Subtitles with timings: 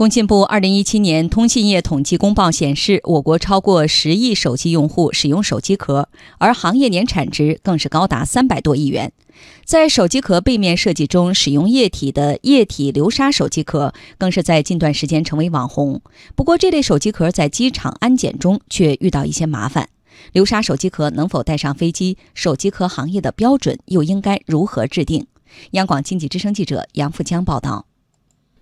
[0.00, 9.12] 工信部二零一七年通信业统计公报显示，我国超过十亿手机用户使用手机壳，而行业年产值更是高达三百多亿元。
[9.66, 16.00] 在手机壳背面设计中使用液体的液体流沙手机壳，更是在近段时间成为网红。
[16.34, 19.90] 不过，这类手机壳在机场安检中却遇到一些麻烦。
[20.32, 22.16] 流沙手机壳能否带上飞机？
[22.32, 25.26] 手机壳行业的标准又应该如何制定？
[25.72, 27.84] 央广经济之声记者杨富江报道。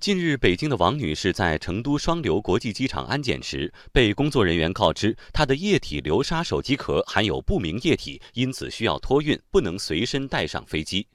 [0.00, 11.06] 近日，北京的王女士在成都双流国际机场安检时，被工作人员告知她的液体流沙手机壳含有不明液体，因此需要托运，不能随身带上飞机。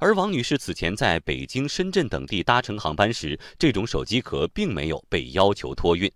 [0.00, 6.10] 而王女士此前在北京、深圳等地搭乘航班时，这种手机壳并没有被要求托运。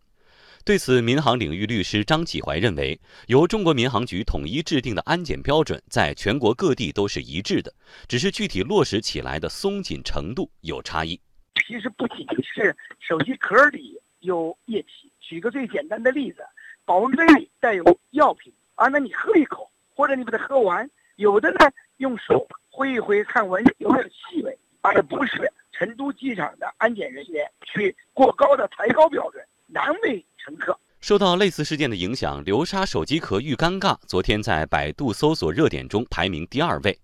[0.65, 7.73] 对此，民航领域律师张启怀认为，由中国民航局统一制定的安检标准，在全国各地都是一致的，
[8.09, 11.21] 只是具体落实起来的松紧程度有差异。
[11.67, 16.45] 其实不仅是手机壳里有液体，举个最简单的例子，
[16.85, 30.79] 保温杯里带有药品，啊，那你喝一口，或者你把它喝完，有的呢用手挥一挥，看闻有没有气味，而不是成都机场的安检人员去过高的抬高标准，难为乘客。
[31.01, 36.97] 受到类似事件的影响，流沙手机壳遇尴尬，昨天在百度搜索热点中排名第二位。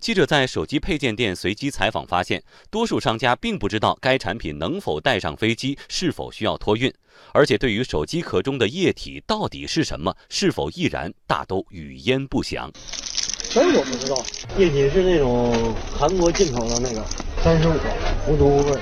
[0.00, 6.92] 记者在手机配件店随机采访发现，多数商家并不知道该产品能否带上飞机，是否需要托运，
[7.32, 12.70] 而且对于手机壳中的液体到底是什么，是否易燃，大都语焉不详。
[13.50, 14.16] 这我不知道，
[14.56, 17.04] 液体是那种韩国进口的那个，
[17.42, 17.72] 三十五，
[18.28, 18.78] 无毒无味。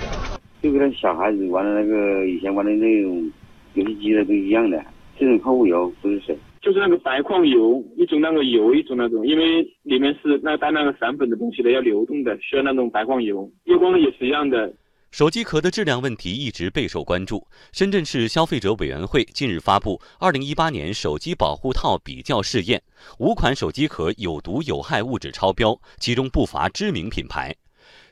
[0.62, 3.32] 就跟那小孩子玩的那个以前玩的那种
[3.74, 4.84] 游戏机的都一样的，
[5.18, 6.36] 这种矿物油不是水。
[6.66, 13.48] 就是那个白矿油，一种那个油，一种那种，因为里面是那带那个散粉的东西的，要流动的，需要那种白矿油。
[13.66, 14.74] 夜光也是一样的。
[15.12, 17.46] 手机壳的质量问题一直备受关注。
[17.72, 22.82] 深圳市消费者委员会近日发布《二零一八年手机保护套比较试验》，
[23.20, 27.54] 五款手机壳有毒有害物质超标，其中不乏知名品牌。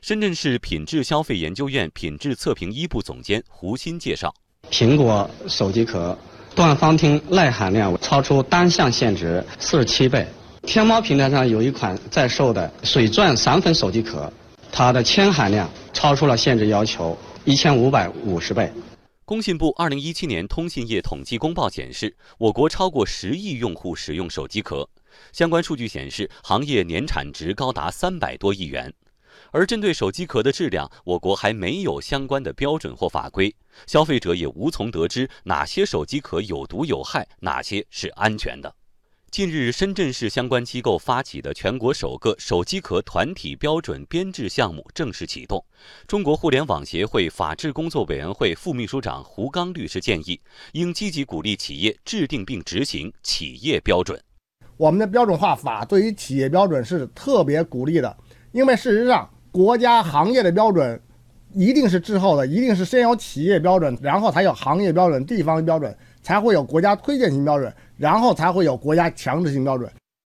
[0.01, 4.33] 深圳市品质消费研究院品质测评一部总监胡鑫介绍：
[4.71, 6.17] 苹果手机壳。
[6.55, 10.25] 段芳烃耐含量超出单项限值四十七倍。
[10.63, 14.31] 天猫平台上有一款在售的水钻散粉手机壳，
[14.71, 18.71] 它的铅含量超出了限制要求一千五百五十倍。
[19.25, 24.87] 工信部二零一七年通信业统计公报显示，我国超过十亿用户使用手机壳，
[25.33, 28.93] 相关数据显示，行业年产值高达三百多亿元。
[29.51, 33.55] 而针对手机壳的质量，我国还没有相关的标准或法规，
[33.87, 38.73] 消费者也无从得知哪些手机壳有毒有害，哪些是安全的。
[39.31, 45.61] 近日，深圳市相关机构发起的全国首个手机壳团体标准编制项目正式启动。
[46.07, 50.39] 中国互联网协会法制工作委员会副秘书长胡刚律师建议，
[50.71, 54.17] 应积极鼓励企业制定并执行企业标准。
[54.77, 58.17] 我们的标准化法对于企业标准是特别鼓励的，
[58.55, 59.29] 因为事实上。
[59.51, 60.99] 国家行业的标准
[61.53, 69.89] 一定是滞后的，一定是先有企业标准，然后才有行业标准、地方标准，才会有国家推荐性标准，然后才会有国家强制性标准。